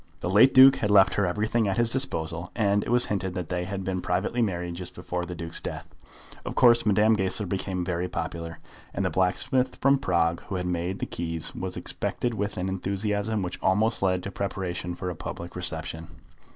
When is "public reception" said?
15.15-16.07